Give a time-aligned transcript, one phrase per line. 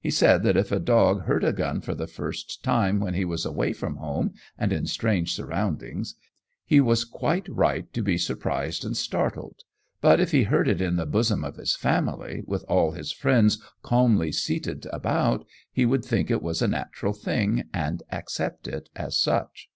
[0.00, 3.24] He said that if a dog heard a gun for the first time when he
[3.24, 6.14] was away from home and in strange surroundings
[6.64, 9.62] he was quite right to be surprised and startled,
[10.00, 13.60] but if he heard it in the bosom of his family, with all his friends
[13.82, 19.18] calmly seated about, he would think it was a natural thing, and accept it as
[19.18, 19.70] such.